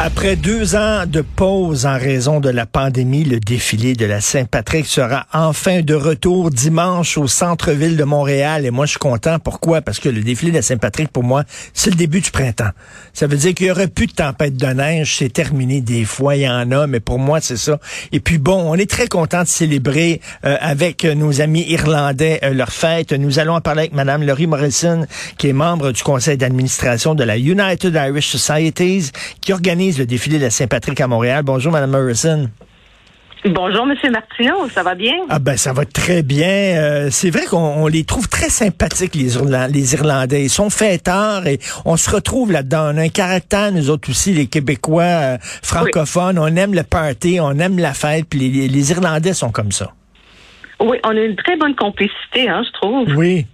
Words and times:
Après 0.00 0.36
deux 0.36 0.76
ans 0.76 1.06
de 1.06 1.22
pause 1.22 1.84
en 1.84 1.98
raison 1.98 2.38
de 2.38 2.48
la 2.48 2.66
pandémie, 2.66 3.24
le 3.24 3.40
défilé 3.40 3.94
de 3.94 4.06
la 4.06 4.20
Saint-Patrick 4.20 4.86
sera 4.86 5.26
enfin 5.32 5.80
de 5.82 5.94
retour 5.94 6.50
dimanche 6.52 7.18
au 7.18 7.26
centre-ville 7.26 7.96
de 7.96 8.04
Montréal. 8.04 8.64
Et 8.64 8.70
moi, 8.70 8.86
je 8.86 8.90
suis 8.90 9.00
content. 9.00 9.40
Pourquoi? 9.40 9.80
Parce 9.80 9.98
que 9.98 10.08
le 10.08 10.20
défilé 10.20 10.52
de 10.52 10.56
la 10.56 10.62
Saint-Patrick, 10.62 11.08
pour 11.08 11.24
moi, 11.24 11.42
c'est 11.74 11.90
le 11.90 11.96
début 11.96 12.20
du 12.20 12.30
printemps. 12.30 12.70
Ça 13.12 13.26
veut 13.26 13.36
dire 13.36 13.54
qu'il 13.54 13.66
y 13.66 13.70
aurait 13.72 13.88
plus 13.88 14.06
de 14.06 14.12
tempête 14.12 14.56
de 14.56 14.66
neige. 14.66 15.16
C'est 15.18 15.32
terminé. 15.32 15.80
Des 15.80 16.04
fois, 16.04 16.36
il 16.36 16.42
y 16.42 16.48
en 16.48 16.70
a, 16.70 16.86
mais 16.86 17.00
pour 17.00 17.18
moi, 17.18 17.40
c'est 17.40 17.56
ça. 17.56 17.80
Et 18.12 18.20
puis 18.20 18.38
bon, 18.38 18.70
on 18.70 18.76
est 18.76 18.88
très 18.88 19.08
content 19.08 19.42
de 19.42 19.48
célébrer 19.48 20.20
euh, 20.44 20.56
avec 20.60 21.02
nos 21.02 21.40
amis 21.40 21.66
irlandais 21.68 22.38
euh, 22.44 22.54
leur 22.54 22.70
fête. 22.70 23.12
Nous 23.12 23.40
allons 23.40 23.54
en 23.54 23.60
parler 23.60 23.80
avec 23.80 23.94
Madame 23.94 24.22
Laurie 24.22 24.46
Morrison, 24.46 25.06
qui 25.38 25.48
est 25.48 25.52
membre 25.52 25.90
du 25.90 26.04
conseil 26.04 26.36
d'administration 26.36 27.16
de 27.16 27.24
la 27.24 27.36
United 27.36 27.92
Irish 27.94 28.28
Societies, 28.28 29.10
qui 29.40 29.52
organise 29.52 29.87
le 29.96 30.04
défilé 30.04 30.38
de 30.38 30.44
la 30.44 30.50
Saint-Patrick 30.50 31.00
à 31.00 31.06
Montréal. 31.06 31.42
Bonjour, 31.44 31.72
Mme 31.72 31.90
Morrison. 31.90 32.50
Bonjour, 33.44 33.86
Monsieur 33.86 34.10
Martineau, 34.10 34.68
ça 34.68 34.82
va 34.82 34.96
bien? 34.96 35.14
Ah 35.28 35.38
ben 35.38 35.56
ça 35.56 35.72
va 35.72 35.84
très 35.84 36.22
bien. 36.22 36.48
Euh, 36.48 37.08
c'est 37.10 37.30
vrai 37.30 37.46
qu'on 37.46 37.86
les 37.86 38.04
trouve 38.04 38.28
très 38.28 38.48
sympathiques, 38.48 39.14
les, 39.14 39.30
les 39.72 39.94
Irlandais. 39.94 40.42
Ils 40.42 40.50
sont 40.50 40.70
fêtards 40.70 41.46
et 41.46 41.60
on 41.84 41.96
se 41.96 42.10
retrouve 42.10 42.50
là-dedans. 42.50 42.90
On 42.92 42.98
a 42.98 43.02
un 43.02 43.08
caractère, 43.08 43.70
nous 43.70 43.90
autres 43.90 44.10
aussi, 44.10 44.32
les 44.32 44.46
Québécois 44.46 45.02
euh, 45.04 45.38
francophones. 45.40 46.38
On 46.38 46.48
aime 46.56 46.74
le 46.74 46.82
party, 46.82 47.38
on 47.40 47.52
aime 47.58 47.78
la 47.78 47.94
fête, 47.94 48.26
puis 48.28 48.40
les, 48.40 48.68
les, 48.68 48.90
Irlandais 48.90 49.34
sont 49.34 49.50
comme 49.50 49.70
ça. 49.70 49.92
Oui, 50.80 50.98
on 51.04 51.10
a 51.10 51.20
une 51.20 51.36
très 51.36 51.56
bonne 51.56 51.76
complicité, 51.76 52.48
hein, 52.48 52.62
je 52.66 52.72
trouve. 52.72 53.16
Oui. 53.16 53.46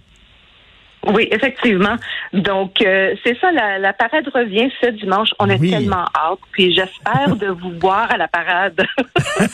Oui, 1.05 1.27
effectivement. 1.31 1.95
Donc, 2.33 2.81
euh, 2.81 3.13
c'est 3.23 3.37
ça, 3.39 3.51
la, 3.51 3.77
la, 3.77 3.93
parade 3.93 4.27
revient 4.33 4.69
ce 4.81 4.89
dimanche. 4.89 5.29
On 5.39 5.49
est 5.49 5.59
tellement 5.59 6.05
hâte. 6.15 6.39
Puis 6.51 6.73
j'espère 6.73 7.35
de 7.35 7.47
vous 7.47 7.73
voir 7.79 8.11
à 8.11 8.17
la 8.17 8.27
parade. 8.27 8.85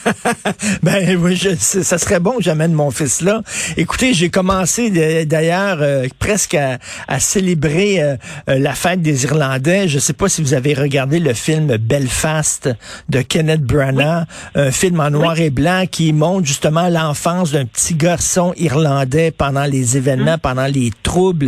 ben 0.84 1.18
oui, 1.18 1.36
je, 1.36 1.50
ça 1.56 1.98
serait 1.98 2.20
bon 2.20 2.38
que 2.38 2.44
j'amène 2.44 2.74
mon 2.74 2.90
fils 2.90 3.22
là. 3.22 3.42
Écoutez, 3.76 4.14
j'ai 4.14 4.30
commencé 4.30 5.26
d'ailleurs 5.26 5.80
euh, 5.82 6.08
presque 6.20 6.56
à, 6.56 6.78
à 7.08 7.20
célébrer 7.20 8.02
euh, 8.02 8.16
la 8.48 8.74
fête 8.74 9.02
des 9.02 9.26
Irlandais. 9.26 9.88
Je 9.88 10.00
sais 10.00 10.14
pas 10.14 10.30
si 10.30 10.42
vous 10.42 10.54
avez 10.54 10.74
regardé 10.74 11.20
le 11.20 11.34
film 11.34 11.76
Belfast 11.78 12.70
de 13.10 13.22
Kenneth 13.22 13.64
Branagh, 13.64 14.26
un 14.56 14.72
film 14.72 15.00
en 15.00 15.10
noir 15.10 15.40
et 15.40 15.50
blanc 15.50 15.84
qui 15.90 16.14
montre 16.14 16.48
justement 16.48 16.88
l'enfance 16.88 17.52
d'un 17.52 17.66
petit 17.66 17.96
garçon 17.96 18.54
irlandais 18.58 19.32
pendant 19.32 19.66
les 19.66 19.98
événements, 19.98 20.34
hum. 20.34 20.40
pendant 20.40 20.68
les 20.68 20.92
troubles 21.04 21.41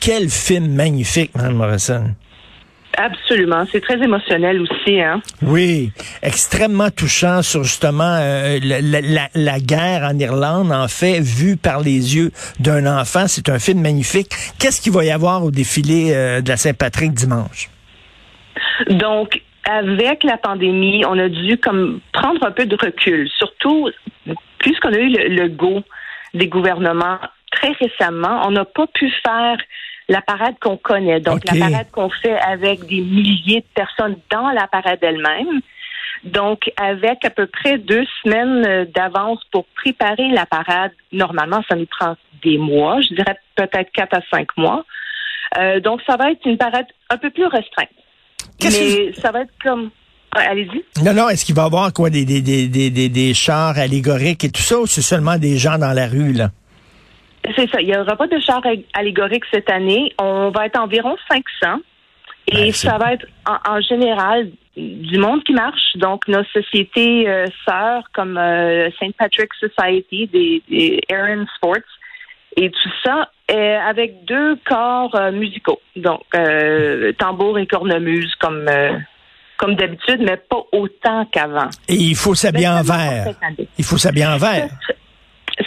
quel 0.00 0.28
film 0.28 0.74
magnifique, 0.74 1.30
Mme 1.34 1.54
Morrison. 1.54 2.14
Absolument. 2.96 3.64
C'est 3.70 3.80
très 3.80 3.98
émotionnel 4.00 4.60
aussi. 4.60 5.00
Hein? 5.00 5.20
Oui, 5.42 5.90
extrêmement 6.22 6.90
touchant 6.90 7.42
sur 7.42 7.64
justement 7.64 8.18
euh, 8.20 8.58
la, 8.62 9.60
guerre 9.60 10.04
en 10.04 10.18
Irlande, 10.18 10.70
en 10.70 10.86
fait, 10.86 11.20
vue 11.20 11.56
par 11.56 11.80
les 11.80 12.16
yeux 12.16 12.30
d'un 12.60 12.86
enfant. 12.86 13.26
C'est 13.26 13.48
un 13.48 13.58
film 13.58 13.80
magnifique. 13.80 14.28
Qu'est-ce 14.60 14.80
qu'il 14.80 14.92
va 14.92 15.04
y 15.04 15.10
avoir 15.10 15.44
au 15.44 15.50
défilé 15.50 16.12
euh, 16.14 16.40
de 16.40 16.48
la 16.48 16.56
Saint-Patrick 16.56 17.12
dimanche? 17.12 17.68
Donc, 18.88 19.42
avec 19.68 20.22
la 20.22 20.36
pandémie, 20.36 21.04
on 21.06 21.18
a 21.18 21.28
dû 21.28 21.58
comme 21.58 22.00
prendre 22.12 22.44
un 22.46 22.52
peu 22.52 22.66
de 22.66 22.76
recul, 22.76 23.28
surtout 23.38 23.90
puisqu'on 24.58 24.92
a 24.92 24.98
eu 24.98 25.10
le 25.10 25.48
go 25.48 25.82
des 26.32 26.48
gouvernements 26.48 27.18
très 27.64 27.86
récemment, 27.86 28.42
on 28.46 28.50
n'a 28.50 28.64
pas 28.64 28.86
pu 28.86 29.10
faire 29.24 29.56
la 30.08 30.20
parade 30.20 30.54
qu'on 30.60 30.76
connaît, 30.76 31.20
donc 31.20 31.44
la 31.50 31.58
parade 31.58 31.86
qu'on 31.90 32.10
fait 32.10 32.38
avec 32.38 32.84
des 32.86 33.00
milliers 33.00 33.60
de 33.60 33.74
personnes 33.74 34.16
dans 34.30 34.50
la 34.50 34.66
parade 34.66 34.98
elle-même. 35.00 35.60
Donc, 36.24 36.70
avec 36.78 37.22
à 37.24 37.30
peu 37.30 37.46
près 37.46 37.76
deux 37.76 38.04
semaines 38.22 38.64
euh, 38.66 38.84
d'avance 38.94 39.40
pour 39.52 39.66
préparer 39.76 40.28
la 40.30 40.46
parade, 40.46 40.92
normalement, 41.12 41.62
ça 41.68 41.76
nous 41.76 41.86
prend 41.86 42.16
des 42.42 42.56
mois, 42.56 43.00
je 43.02 43.14
dirais 43.14 43.38
peut-être 43.56 43.90
quatre 43.92 44.16
à 44.16 44.20
cinq 44.30 44.48
mois. 44.56 44.84
Euh, 45.58 45.80
donc, 45.80 46.00
ça 46.06 46.16
va 46.16 46.30
être 46.30 46.44
une 46.46 46.56
parade 46.56 46.86
un 47.10 47.18
peu 47.18 47.30
plus 47.30 47.46
restreinte. 47.46 47.90
Mais 48.62 49.12
ça 49.12 49.32
va 49.32 49.42
être 49.42 49.52
comme 49.62 49.90
Allez-y. 50.36 51.04
Non, 51.04 51.14
non, 51.14 51.28
est-ce 51.28 51.44
qu'il 51.44 51.54
va 51.54 51.62
y 51.62 51.66
avoir 51.66 51.92
quoi, 51.92 52.10
des, 52.10 52.24
des, 52.24 52.40
des, 52.40 52.66
des, 52.68 53.08
des 53.08 53.34
chars 53.34 53.78
allégoriques 53.78 54.44
et 54.44 54.50
tout 54.50 54.62
ça, 54.62 54.78
ou 54.80 54.86
c'est 54.86 55.02
seulement 55.02 55.38
des 55.38 55.58
gens 55.58 55.78
dans 55.78 55.92
la 55.92 56.08
rue, 56.08 56.32
là? 56.32 56.50
C'est 57.56 57.70
ça. 57.70 57.80
Il 57.80 57.86
n'y 57.86 57.96
aura 57.96 58.16
pas 58.16 58.26
de 58.26 58.38
char 58.40 58.62
allégorique 58.94 59.44
cette 59.52 59.70
année. 59.70 60.12
On 60.18 60.50
va 60.50 60.66
être 60.66 60.78
environ 60.78 61.16
500. 61.30 61.80
Et 62.46 62.56
ben, 62.56 62.72
ça 62.72 62.98
va 62.98 63.14
être 63.14 63.26
en, 63.46 63.80
général 63.80 64.50
du 64.76 65.18
monde 65.18 65.42
qui 65.44 65.52
marche, 65.52 65.96
donc 65.96 66.28
nos 66.28 66.44
sociétés 66.44 67.28
euh, 67.28 67.46
sœurs 67.66 68.04
comme 68.12 68.36
euh, 68.36 68.90
St. 68.92 69.16
Patrick's 69.16 69.56
Society, 69.60 70.26
des, 70.26 70.62
des 70.68 71.00
Aaron 71.10 71.46
Sports, 71.56 71.76
et 72.56 72.70
tout 72.70 72.90
ça, 73.02 73.30
euh, 73.50 73.78
avec 73.88 74.24
deux 74.26 74.56
corps 74.66 75.18
musicaux, 75.32 75.80
donc 75.96 76.22
tambour 77.18 77.58
et 77.58 77.66
cornemuse 77.66 78.34
comme 78.40 78.68
comme 79.56 79.76
d'habitude, 79.76 80.20
mais 80.20 80.36
pas 80.36 80.62
autant 80.72 81.24
qu'avant. 81.26 81.70
Et 81.88 81.94
il 81.94 82.16
faut 82.16 82.34
s'habiller 82.34 82.68
en 82.68 82.82
vert. 82.82 83.26
Il 83.78 83.84
faut 83.84 83.96
s'habiller 83.96 84.26
en 84.26 84.36
vert. 84.36 84.68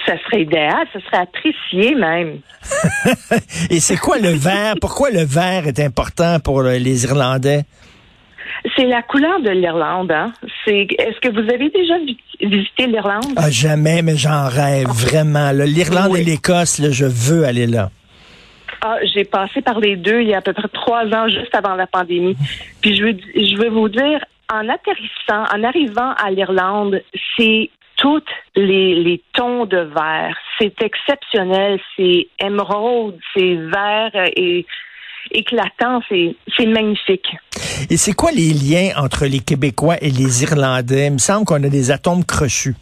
Ça 0.05 0.13
serait 0.25 0.41
idéal, 0.41 0.85
ça 0.91 0.99
serait 0.99 1.17
apprécié 1.23 1.95
même. 1.95 2.39
Et 3.69 3.79
c'est 3.79 3.97
quoi 3.97 4.17
le 4.17 4.29
vert? 4.29 4.75
Pourquoi 4.81 5.11
le 5.11 5.23
vert 5.23 5.65
est 5.67 5.79
important 5.79 6.39
pour 6.39 6.61
les 6.61 7.05
Irlandais? 7.05 7.63
C'est 8.75 8.85
la 8.85 9.01
couleur 9.01 9.39
de 9.39 9.49
l'Irlande. 9.49 10.11
Hein? 10.11 10.33
C'est. 10.65 10.87
Est-ce 10.97 11.19
que 11.21 11.29
vous 11.29 11.49
avez 11.53 11.69
déjà 11.69 11.93
visité 12.41 12.87
l'Irlande? 12.87 13.33
Ah, 13.37 13.49
Jamais, 13.49 14.01
mais 14.01 14.17
j'en 14.17 14.47
rêve 14.47 14.87
vraiment. 14.87 15.51
L'Irlande 15.51 16.17
et 16.17 16.23
l'Écosse, 16.23 16.81
je 16.91 17.05
veux 17.05 17.45
aller 17.45 17.67
là. 17.67 17.89
Ah, 18.81 18.97
j'ai 19.13 19.23
passé 19.23 19.61
par 19.61 19.79
les 19.79 19.95
deux 19.95 20.21
il 20.21 20.29
y 20.29 20.33
a 20.33 20.37
à 20.37 20.41
peu 20.41 20.53
près 20.53 20.67
trois 20.67 21.05
ans, 21.05 21.27
juste 21.29 21.53
avant 21.55 21.75
la 21.75 21.87
pandémie. 21.87 22.35
Puis 22.81 22.95
je 22.95 23.03
veux, 23.03 23.17
je 23.35 23.57
veux 23.57 23.69
vous 23.69 23.89
dire, 23.89 24.19
en 24.51 24.69
atterrissant, 24.69 25.43
en 25.55 25.63
arrivant 25.63 26.11
à 26.13 26.29
l'Irlande, 26.31 27.01
c'est 27.37 27.69
tous 27.97 28.23
les, 28.55 29.21
tons 29.33 29.65
de 29.65 29.77
vert. 29.77 30.37
C'est 30.59 30.81
exceptionnel. 30.81 31.79
C'est 31.95 32.27
émeraude, 32.39 33.19
c'est 33.35 33.55
vert 33.55 34.11
et 34.35 34.65
éclatant. 35.31 36.01
C'est 36.09 36.65
magnifique. 36.65 37.27
Et 37.89 37.97
c'est 37.97 38.13
quoi 38.13 38.31
les 38.31 38.53
liens 38.53 38.91
entre 38.97 39.25
les 39.25 39.39
Québécois 39.39 39.97
et 40.01 40.09
les 40.09 40.43
Irlandais? 40.43 41.07
Il 41.07 41.13
me 41.13 41.17
semble 41.17 41.45
qu'on 41.45 41.63
a 41.63 41.69
des 41.69 41.91
atomes 41.91 42.23
crochus. 42.23 42.75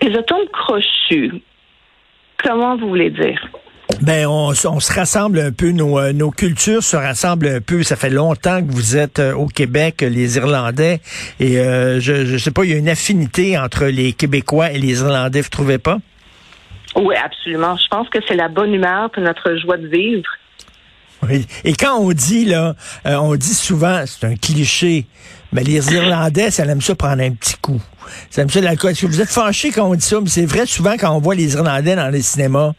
Des 0.00 0.14
atomes 0.16 0.48
crochus. 0.52 1.42
Comment 2.42 2.76
vous 2.76 2.88
voulez 2.88 3.10
dire? 3.10 3.40
Ben, 4.02 4.26
on, 4.26 4.52
se 4.54 4.92
rassemble 4.92 5.40
un 5.40 5.52
peu, 5.52 5.70
nos, 5.70 5.98
euh, 5.98 6.12
nos, 6.12 6.30
cultures 6.30 6.82
se 6.82 6.96
rassemblent 6.96 7.48
un 7.48 7.60
peu. 7.60 7.82
Ça 7.82 7.96
fait 7.96 8.10
longtemps 8.10 8.62
que 8.62 8.70
vous 8.70 8.96
êtes 8.96 9.18
euh, 9.18 9.34
au 9.34 9.46
Québec, 9.46 10.02
les 10.02 10.36
Irlandais, 10.36 11.00
et 11.38 11.58
euh, 11.58 12.00
je, 12.00 12.24
je 12.24 12.38
sais 12.38 12.50
pas, 12.50 12.64
il 12.64 12.70
y 12.70 12.74
a 12.74 12.76
une 12.76 12.88
affinité 12.88 13.58
entre 13.58 13.86
les 13.86 14.12
Québécois 14.12 14.70
et 14.70 14.78
les 14.78 15.00
Irlandais, 15.00 15.40
vous 15.40 15.50
trouvez 15.50 15.78
pas? 15.78 15.98
Oui, 16.96 17.14
absolument. 17.22 17.76
Je 17.76 17.88
pense 17.88 18.08
que 18.08 18.18
c'est 18.26 18.36
la 18.36 18.48
bonne 18.48 18.74
humeur, 18.74 19.10
que 19.10 19.20
notre 19.20 19.56
joie 19.56 19.76
de 19.76 19.86
vivre. 19.86 20.28
Oui. 21.22 21.46
Et 21.64 21.74
quand 21.74 21.98
on 21.98 22.12
dit, 22.12 22.46
là, 22.46 22.74
on 23.04 23.36
dit 23.36 23.54
souvent, 23.54 24.04
c'est 24.06 24.26
un 24.26 24.36
cliché, 24.36 25.06
mais 25.52 25.62
les 25.62 25.92
Irlandais, 25.92 26.50
ça 26.50 26.64
aime 26.64 26.80
ça 26.80 26.94
prendre 26.94 27.22
un 27.22 27.32
petit 27.32 27.56
coup. 27.60 27.80
Ça 28.30 28.42
aime 28.42 28.50
ça 28.50 28.60
l'alcool. 28.60 28.92
Est-ce 28.92 29.02
que 29.02 29.06
vous 29.06 29.20
êtes 29.20 29.30
fâchés 29.30 29.70
quand 29.70 29.86
on 29.86 29.94
dit 29.94 30.04
ça? 30.04 30.18
Mais 30.20 30.28
c'est 30.28 30.46
vrai, 30.46 30.64
souvent, 30.64 30.94
quand 30.98 31.14
on 31.14 31.20
voit 31.20 31.34
les 31.34 31.52
Irlandais 31.54 31.94
dans 31.94 32.08
les 32.08 32.22
cinémas, 32.22 32.72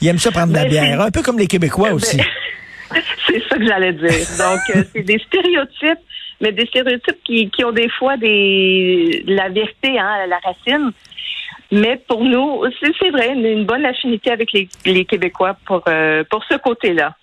ils 0.00 0.08
aiment 0.08 0.18
ça 0.18 0.30
prendre 0.30 0.52
de 0.52 0.54
la 0.54 0.64
bière, 0.64 1.00
un 1.00 1.10
peu 1.10 1.22
comme 1.22 1.38
les 1.38 1.46
Québécois 1.46 1.92
aussi. 1.92 2.18
c'est 3.26 3.42
ça 3.48 3.56
que 3.56 3.66
j'allais 3.66 3.92
dire. 3.92 4.26
Donc, 4.38 4.76
euh, 4.76 4.82
c'est 4.94 5.02
des 5.02 5.18
stéréotypes, 5.18 5.98
mais 6.40 6.52
des 6.52 6.66
stéréotypes 6.66 7.22
qui, 7.24 7.50
qui 7.50 7.64
ont 7.64 7.72
des 7.72 7.88
fois 7.90 8.16
des 8.16 9.24
la 9.26 9.48
vérité 9.48 9.98
hein, 9.98 10.10
à 10.24 10.26
la 10.26 10.38
racine. 10.38 10.92
Mais 11.70 12.00
pour 12.08 12.24
nous, 12.24 12.64
c'est 12.80 13.10
vrai, 13.10 13.34
une 13.34 13.66
bonne 13.66 13.84
affinité 13.84 14.30
avec 14.30 14.52
les, 14.52 14.68
les 14.86 15.04
Québécois 15.04 15.56
pour, 15.66 15.82
euh, 15.88 16.24
pour 16.30 16.42
ce 16.44 16.56
côté-là. 16.56 17.14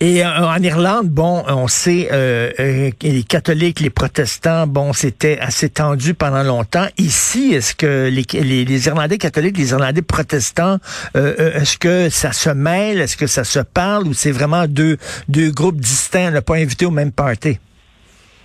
Et 0.00 0.24
euh, 0.24 0.28
en 0.28 0.62
Irlande, 0.62 1.08
bon, 1.08 1.42
on 1.48 1.66
sait, 1.66 2.08
euh, 2.12 2.50
euh, 2.60 2.90
les 3.02 3.22
catholiques, 3.24 3.80
les 3.80 3.90
protestants, 3.90 4.66
bon, 4.66 4.92
c'était 4.92 5.38
assez 5.40 5.68
tendu 5.68 6.14
pendant 6.14 6.42
longtemps. 6.42 6.86
Ici, 6.98 7.52
est-ce 7.54 7.74
que 7.74 8.08
les, 8.08 8.24
les, 8.64 8.86
Irlandais 8.86 9.18
catholiques, 9.18 9.58
les 9.58 9.72
Irlandais 9.72 10.02
protestants, 10.02 10.78
est-ce 11.14 11.78
que 11.78 12.08
ça 12.08 12.32
se 12.32 12.50
mêle, 12.50 13.00
est-ce 13.00 13.16
que 13.16 13.26
ça 13.26 13.44
se 13.44 13.58
parle, 13.58 14.06
ou 14.06 14.14
c'est 14.14 14.30
vraiment 14.30 14.66
deux, 14.66 14.96
deux 15.28 15.50
groupes 15.50 15.80
distincts, 15.80 16.30
ne 16.30 16.40
pas 16.40 16.54
invités 16.54 16.86
au 16.86 16.90
même 16.90 17.12
party? 17.12 17.58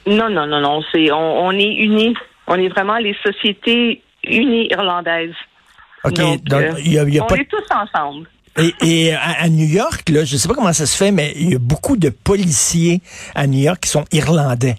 Non, 0.08 0.30
non, 0.30 0.48
non, 0.48 0.60
non, 0.60 0.82
c'est, 0.92 1.12
on, 1.12 1.52
est 1.52 1.74
unis. 1.76 2.16
On 2.48 2.56
est 2.56 2.70
vraiment 2.70 2.98
les 2.98 3.16
sociétés 3.24 4.02
unies 4.26 4.68
irlandaises. 4.72 5.36
OK, 6.04 6.18
donc, 6.44 6.64
y 6.84 6.98
a, 6.98 7.04
y 7.04 7.20
a 7.20 7.24
on 7.24 7.36
est 7.36 7.50
tous 7.50 7.64
ensemble. 7.74 8.28
Et, 8.58 8.74
et 8.82 9.14
à, 9.14 9.50
New 9.50 9.66
York, 9.66 10.10
là, 10.10 10.24
je 10.24 10.38
sais 10.38 10.48
pas 10.48 10.54
comment 10.54 10.74
ça 10.74 10.86
se 10.86 10.96
fait, 10.96 11.12
mais 11.12 11.34
il 11.36 11.54
y 11.54 11.56
a 11.56 11.60
beaucoup 11.60 11.98
de 11.98 12.10
policiers 12.10 13.02
à 13.34 13.48
New 13.48 13.60
York 13.60 13.80
qui 13.82 13.90
sont 13.90 14.06
irlandais. 14.12 14.76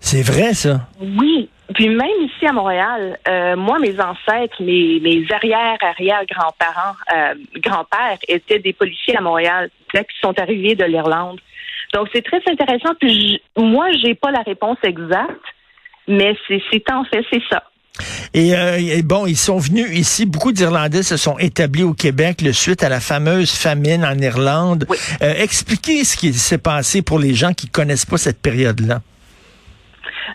C'est 0.00 0.22
vrai, 0.22 0.54
ça? 0.54 0.88
Oui. 1.00 1.48
Puis 1.74 1.88
même 1.88 2.08
ici 2.22 2.46
à 2.46 2.52
Montréal, 2.52 3.18
euh, 3.28 3.56
moi, 3.56 3.78
mes 3.78 3.98
ancêtres, 4.00 4.60
mes, 4.60 4.98
mes 5.00 5.24
arrière-arrière-grands-parents, 5.32 6.96
euh, 7.14 7.34
grands-pères 7.56 8.18
étaient 8.26 8.58
des 8.58 8.72
policiers 8.72 9.16
à 9.16 9.20
Montréal, 9.20 9.70
qui 9.92 10.20
sont 10.20 10.38
arrivés 10.38 10.74
de 10.74 10.84
l'Irlande. 10.84 11.40
Donc, 11.92 12.08
c'est 12.12 12.22
très 12.22 12.42
intéressant. 12.50 12.94
Puis 13.00 13.40
moi, 13.56 13.86
j'ai 14.02 14.14
pas 14.14 14.30
la 14.30 14.42
réponse 14.42 14.78
exacte, 14.82 15.44
mais 16.08 16.36
c'est 16.48 16.90
en 16.90 17.04
fait, 17.04 17.24
c'est 17.32 17.42
ça. 17.48 17.62
Euh, 18.36 18.76
et, 18.78 19.02
bon, 19.02 19.26
ils 19.26 19.36
sont 19.36 19.58
venus 19.58 19.88
ici. 19.92 20.26
Beaucoup 20.26 20.52
d'Irlandais 20.52 21.02
se 21.02 21.16
sont 21.16 21.38
établis 21.38 21.82
au 21.82 21.94
Québec 21.94 22.42
le 22.42 22.52
suite 22.52 22.82
à 22.82 22.88
la 22.88 23.00
fameuse 23.00 23.52
famine 23.52 24.04
en 24.04 24.18
Irlande. 24.18 24.86
Euh, 25.22 25.34
expliquez 25.36 26.04
ce 26.04 26.16
qui 26.16 26.32
s'est 26.32 26.58
passé 26.58 27.02
pour 27.02 27.18
les 27.18 27.34
gens 27.34 27.52
qui 27.52 27.68
connaissent 27.68 28.06
pas 28.06 28.18
cette 28.18 28.40
période-là. 28.40 29.00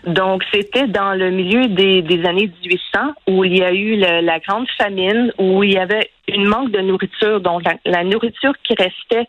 Donc, 0.06 0.42
c'était 0.52 0.86
dans 0.86 1.14
le 1.14 1.30
milieu 1.30 1.68
des, 1.68 2.24
années 2.26 2.50
1800 2.62 3.14
où 3.28 3.44
il 3.44 3.58
y 3.58 3.62
a 3.62 3.72
eu 3.72 3.96
la 3.96 4.38
grande 4.40 4.68
famine, 4.78 5.32
où 5.38 5.64
il 5.64 5.72
y 5.72 5.78
avait 5.78 6.10
une 6.28 6.46
manque 6.46 6.70
de 6.70 6.80
nourriture. 6.80 7.40
Donc, 7.40 7.62
la, 7.84 8.04
nourriture 8.04 8.52
qui 8.62 8.74
restait 8.74 9.26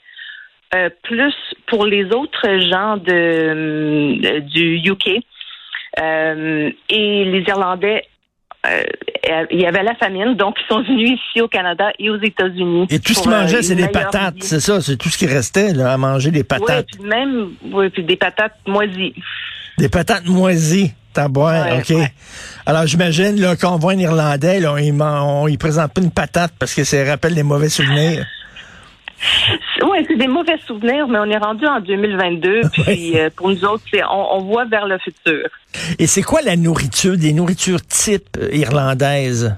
euh, 0.75 0.89
plus 1.03 1.33
pour 1.67 1.85
les 1.85 2.05
autres 2.11 2.59
gens 2.69 2.97
de, 2.97 4.39
du 4.39 4.81
UK. 4.85 5.23
et 5.97 7.25
les 7.25 7.43
Irlandais 7.47 8.03
euh, 8.69 9.45
il 9.51 9.61
y 9.61 9.65
avait 9.65 9.83
la 9.83 9.95
famine, 9.95 10.35
donc 10.35 10.55
ils 10.59 10.73
sont 10.73 10.81
venus 10.81 11.19
ici 11.19 11.41
au 11.41 11.47
Canada 11.47 11.91
et 11.99 12.09
aux 12.09 12.21
États-Unis. 12.21 12.87
Et 12.89 12.99
tout 12.99 13.13
ce 13.13 13.21
qu'ils 13.21 13.31
mangeaient, 13.31 13.57
euh, 13.57 13.61
c'est 13.61 13.75
des 13.75 13.87
patates, 13.87 14.35
c'est 14.41 14.59
ça, 14.59 14.81
c'est 14.81 14.97
tout 14.97 15.09
ce 15.09 15.17
qui 15.17 15.27
restait 15.27 15.73
là, 15.73 15.93
à 15.93 15.97
manger 15.97 16.31
des 16.31 16.43
patates. 16.43 16.87
Oui, 16.93 16.99
puis 16.99 17.09
même, 17.09 17.49
oui, 17.71 17.89
puis 17.89 18.03
des 18.03 18.15
patates 18.15 18.57
moisies. 18.65 19.13
Des 19.77 19.89
patates 19.89 20.25
moisies. 20.25 20.93
T'as 21.13 21.29
boire, 21.29 21.65
OK. 21.79 21.95
Alors, 22.67 22.85
j'imagine, 22.85 23.41
là, 23.41 23.55
quand 23.55 23.73
on 23.73 23.77
voit 23.77 23.93
un 23.93 23.97
Irlandais, 23.97 24.59
là, 24.59 24.75
on, 24.75 25.47
il 25.47 25.57
présente 25.57 25.91
pas 25.91 26.01
une 26.01 26.11
patate 26.11 26.51
parce 26.59 26.75
que 26.75 26.83
ça 26.83 27.03
rappelle 27.05 27.33
des 27.33 27.41
mauvais 27.41 27.69
souvenirs. 27.69 28.23
Oui, 29.83 30.05
c'est 30.07 30.15
des 30.15 30.27
mauvais 30.27 30.57
souvenirs, 30.65 31.07
mais 31.07 31.19
on 31.19 31.25
est 31.25 31.37
rendu 31.37 31.65
en 31.65 31.79
2022, 31.79 32.61
puis 32.73 33.19
euh, 33.19 33.29
pour 33.35 33.49
nous 33.49 33.63
autres, 33.65 33.83
on, 34.09 34.37
on, 34.37 34.43
voit 34.43 34.65
vers 34.65 34.87
le 34.87 34.97
futur. 34.97 35.47
Et 35.99 36.07
c'est 36.07 36.23
quoi 36.23 36.41
la 36.41 36.55
nourriture, 36.55 37.17
des 37.17 37.33
nourritures 37.33 37.81
type 37.81 38.37
irlandaises? 38.51 39.55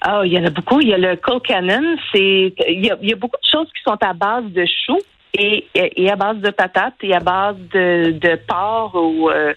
Ah, 0.00 0.22
il 0.24 0.32
y 0.32 0.38
en 0.38 0.44
a 0.44 0.50
beaucoup. 0.50 0.80
Il 0.80 0.88
y 0.88 0.94
a 0.94 0.98
le 0.98 1.16
colcannon, 1.16 1.96
c'est 2.12 2.54
il 2.68 2.84
y, 2.84 2.90
a, 2.90 3.16
beaucoup 3.16 3.38
de 3.42 3.50
choses 3.50 3.68
qui 3.74 3.82
sont 3.82 3.96
à 4.02 4.12
base 4.12 4.44
de 4.52 4.64
choux 4.86 5.00
et, 5.32 5.66
et, 5.74 6.10
à 6.10 6.16
base 6.16 6.38
de 6.38 6.50
patates 6.50 6.94
et 7.02 7.14
à 7.14 7.20
base 7.20 7.56
de, 7.72 8.12
de 8.12 8.38
porc 8.46 8.94
ou 8.94 9.30
euh, 9.30 9.54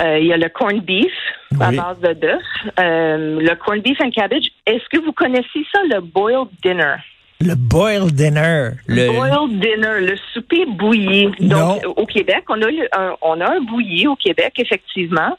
euh, 0.00 0.18
il 0.18 0.26
y 0.26 0.32
a 0.32 0.38
le 0.38 0.48
corned 0.48 0.82
beef 0.82 1.12
à 1.60 1.70
base 1.70 2.00
de 2.00 2.14
bœuf. 2.14 2.42
le 2.78 3.54
corned 3.56 3.82
beef 3.82 4.00
and 4.00 4.10
cabbage. 4.10 4.46
Est-ce 4.66 4.88
que 4.90 5.04
vous 5.04 5.12
connaissez 5.12 5.66
ça, 5.70 5.80
le 5.90 6.00
boiled 6.00 6.48
dinner? 6.62 6.96
Le 7.42 7.54
boiled 7.54 8.12
dinner. 8.12 8.70
Le 8.86 9.10
boiled 9.12 9.58
dinner, 9.60 10.00
le 10.00 10.16
souper 10.32 10.64
bouilli. 10.66 11.28
Donc, 11.40 11.82
au 11.96 12.06
Québec, 12.06 12.44
on 12.48 12.60
a, 12.62 12.68
un, 12.92 13.14
on 13.20 13.40
a 13.40 13.56
un 13.56 13.60
bouilli 13.60 14.06
au 14.06 14.16
Québec, 14.16 14.52
effectivement, 14.58 15.36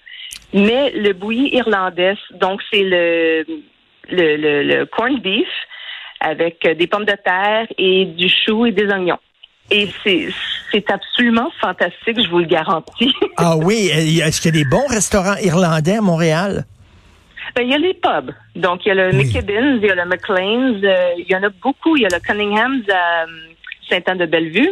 mais 0.54 0.92
le 0.92 1.14
bouilli 1.14 1.56
irlandais, 1.56 2.16
donc 2.40 2.62
c'est 2.72 2.84
le, 2.84 3.46
le, 4.10 4.38
le, 4.38 4.64
le 4.64 4.86
corned 4.86 5.22
beef 5.22 5.48
avec 6.20 6.68
des 6.78 6.88
pommes 6.88 7.06
de 7.06 7.18
terre 7.24 7.68
et 7.78 8.06
du 8.06 8.30
chou 8.30 8.66
et 8.66 8.72
des 8.72 8.86
oignons. 8.88 9.20
Et 9.72 9.90
c'est 10.04 10.92
absolument 10.92 11.50
fantastique, 11.60 12.22
je 12.22 12.30
vous 12.30 12.40
le 12.40 12.46
garantis. 12.46 13.14
ah 13.38 13.56
oui, 13.58 13.90
est-ce 13.94 14.42
qu'il 14.42 14.56
y 14.56 14.60
a 14.60 14.64
des 14.64 14.70
bons 14.70 14.86
restaurants 14.88 15.38
irlandais 15.42 15.98
à 15.98 16.02
Montréal? 16.02 16.66
Ben, 17.56 17.64
il 17.64 17.70
y 17.70 17.74
a 17.74 17.78
les 17.78 17.94
pubs. 17.94 18.34
Donc, 18.56 18.86
il 18.86 18.90
y 18.90 18.92
a 18.92 18.96
le 18.96 19.16
oui. 19.16 19.28
il 19.28 19.86
y 19.86 19.90
a 19.90 19.96
le 19.96 20.06
McLean's, 20.06 20.84
euh, 20.84 21.10
il 21.18 21.26
y 21.30 21.36
en 21.36 21.44
a 21.44 21.50
beaucoup. 21.62 21.96
Il 21.96 22.04
y 22.04 22.06
a 22.06 22.10
le 22.10 22.20
Cunningham's 22.20 22.90
à 22.90 23.24
euh, 23.24 23.26
Saint-Anne-de-Bellevue. 23.90 24.70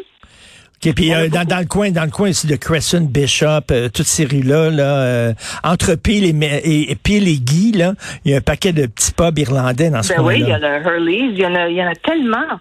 OK, 0.84 0.96
puis 0.96 1.14
euh, 1.14 1.30
dans, 1.30 1.46
dans, 1.46 1.60
le 1.60 1.66
coin, 1.66 1.92
dans 1.92 2.06
le 2.06 2.10
coin 2.10 2.30
ici 2.30 2.48
de 2.48 2.56
Crescent, 2.56 3.02
Bishop, 3.02 3.68
toutes 3.94 4.08
ces 4.08 4.26
rues-là, 4.26 4.72
là, 4.72 5.34
entre 5.64 5.94
Peel 5.94 6.26
et, 6.26 6.90
et, 6.90 6.96
Peel 6.96 7.28
et 7.28 7.38
Guy, 7.38 7.74
là, 7.74 7.94
il 8.26 8.32
y 8.32 8.34
a 8.34 8.38
un 8.38 8.42
paquet 8.42 8.74
de 8.74 8.88
petits 8.88 9.12
pubs 9.12 9.38
irlandais 9.38 9.92
dans 9.92 10.02
ce 10.02 10.14
ben 10.14 10.24
coin-là. 10.24 10.40
Oui, 10.40 10.44
il 10.44 10.50
y 10.50 10.52
a 10.52 10.58
le 10.58 10.84
Hurley's, 10.84 11.32
il 11.34 11.40
y 11.40 11.46
en 11.46 11.54
a, 11.54 11.70
il 11.70 11.76
y 11.76 11.84
en 11.84 11.88
a 11.88 11.96
tellement. 11.96 12.60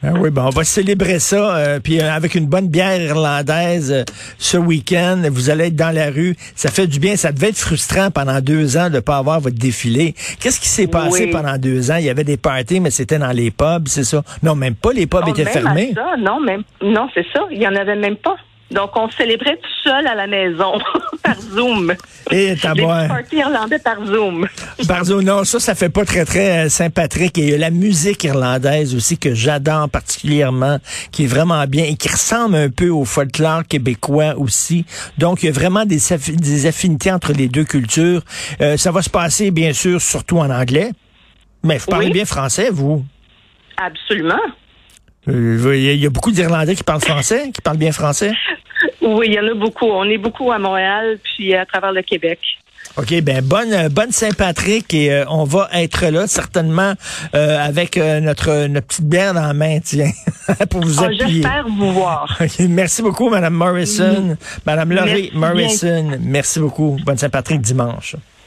Ah 0.00 0.12
oui, 0.16 0.30
bon, 0.30 0.42
on 0.42 0.50
va 0.50 0.62
célébrer 0.62 1.18
ça, 1.18 1.56
euh, 1.56 1.80
puis 1.80 2.00
euh, 2.00 2.12
avec 2.12 2.36
une 2.36 2.46
bonne 2.46 2.68
bière 2.68 3.02
irlandaise 3.02 3.90
euh, 3.90 4.04
ce 4.38 4.56
week-end. 4.56 5.20
Vous 5.28 5.50
allez 5.50 5.66
être 5.66 5.76
dans 5.76 5.92
la 5.92 6.10
rue, 6.10 6.36
ça 6.54 6.70
fait 6.70 6.86
du 6.86 7.00
bien. 7.00 7.16
Ça 7.16 7.32
devait 7.32 7.48
être 7.48 7.58
frustrant 7.58 8.12
pendant 8.12 8.40
deux 8.40 8.76
ans 8.76 8.90
de 8.90 8.96
ne 8.96 9.00
pas 9.00 9.16
avoir 9.16 9.40
votre 9.40 9.58
défilé. 9.58 10.14
Qu'est-ce 10.38 10.60
qui 10.60 10.68
s'est 10.68 10.86
passé 10.86 11.26
pendant 11.26 11.58
deux 11.58 11.90
ans? 11.90 11.96
Il 11.96 12.04
y 12.04 12.10
avait 12.10 12.22
des 12.22 12.36
parties, 12.36 12.78
mais 12.78 12.92
c'était 12.92 13.18
dans 13.18 13.32
les 13.32 13.50
pubs, 13.50 13.88
c'est 13.88 14.04
ça? 14.04 14.22
Non, 14.44 14.54
même 14.54 14.76
pas. 14.76 14.92
Les 14.92 15.08
pubs 15.08 15.26
étaient 15.30 15.44
fermés. 15.44 15.92
Ça, 15.96 16.14
non, 16.16 16.38
même 16.38 16.62
non, 16.80 17.08
c'est 17.12 17.26
ça. 17.32 17.40
Il 17.50 17.60
y 17.60 17.66
en 17.66 17.74
avait 17.74 17.96
même 17.96 18.16
pas. 18.16 18.36
Donc, 18.70 18.90
on 18.96 19.10
célébrait 19.10 19.56
tout 19.56 19.88
seul 19.88 20.06
à 20.06 20.14
la 20.14 20.26
maison, 20.26 20.72
par 21.22 21.40
Zoom. 21.40 21.94
Et 22.30 22.54
t'as 22.60 22.74
party 22.74 23.36
irlandais 23.36 23.78
par 23.78 24.04
Zoom. 24.04 24.46
par 24.86 25.04
Zoom, 25.04 25.22
non, 25.22 25.44
ça, 25.44 25.58
ça 25.58 25.74
fait 25.74 25.88
pas 25.88 26.04
très, 26.04 26.26
très 26.26 26.66
euh, 26.66 26.68
Saint-Patrick. 26.68 27.38
Et 27.38 27.56
la 27.56 27.70
musique 27.70 28.24
irlandaise 28.24 28.94
aussi, 28.94 29.16
que 29.16 29.34
j'adore 29.34 29.88
particulièrement, 29.88 30.78
qui 31.12 31.24
est 31.24 31.26
vraiment 31.26 31.64
bien 31.66 31.84
et 31.84 31.96
qui 31.96 32.08
ressemble 32.08 32.56
un 32.56 32.68
peu 32.68 32.90
au 32.90 33.06
folklore 33.06 33.64
québécois 33.66 34.34
aussi. 34.36 34.84
Donc, 35.16 35.42
il 35.42 35.46
y 35.46 35.48
a 35.48 35.52
vraiment 35.52 35.86
des, 35.86 36.00
des 36.34 36.66
affinités 36.66 37.10
entre 37.10 37.32
les 37.32 37.48
deux 37.48 37.64
cultures. 37.64 38.22
Euh, 38.60 38.76
ça 38.76 38.90
va 38.90 39.00
se 39.00 39.10
passer, 39.10 39.50
bien 39.50 39.72
sûr, 39.72 40.00
surtout 40.00 40.38
en 40.38 40.50
anglais. 40.50 40.90
Mais 41.64 41.78
vous 41.78 41.86
parlez 41.86 42.10
bien 42.10 42.26
français, 42.26 42.68
vous? 42.70 43.04
Absolument. 43.78 44.40
Euh, 45.26 45.76
il 45.76 46.00
y 46.00 46.06
a 46.06 46.10
beaucoup 46.10 46.30
d'Irlandais 46.30 46.74
qui 46.74 46.84
parlent 46.84 47.00
français, 47.00 47.50
qui 47.52 47.60
parlent 47.60 47.78
bien 47.78 47.92
français. 47.92 48.32
Oui, 49.02 49.26
il 49.28 49.34
y 49.34 49.40
en 49.40 49.46
a 49.46 49.54
beaucoup. 49.54 49.86
On 49.86 50.04
est 50.04 50.18
beaucoup 50.18 50.52
à 50.52 50.58
Montréal, 50.58 51.18
puis 51.22 51.54
à 51.54 51.66
travers 51.66 51.92
le 51.92 52.02
Québec. 52.02 52.38
OK, 52.96 53.20
ben 53.22 53.44
bonne 53.44 53.88
bonne 53.88 54.12
Saint-Patrick 54.12 54.92
et 54.94 55.12
euh, 55.12 55.24
on 55.28 55.44
va 55.44 55.68
être 55.72 56.06
là 56.06 56.26
certainement 56.26 56.94
euh, 57.34 57.58
avec 57.58 57.96
notre 57.96 58.66
notre 58.66 58.86
petite 58.86 59.04
bière 59.04 59.34
dans 59.34 59.46
la 59.46 59.54
main, 59.54 59.78
tiens, 59.80 60.10
pour 60.70 60.80
vous 60.80 61.00
oh, 61.00 61.04
appuyer. 61.04 61.42
J'espère 61.42 61.66
vous 61.68 61.92
voir. 61.92 62.38
Merci 62.68 63.02
beaucoup, 63.02 63.28
Madame 63.28 63.54
Morrison, 63.54 64.36
Madame 64.64 64.92
Laurie 64.92 65.30
Morrison. 65.34 66.18
Merci 66.20 66.60
beaucoup. 66.60 66.96
Bonne 67.04 67.18
Saint-Patrick 67.18 67.60
dimanche. 67.60 68.16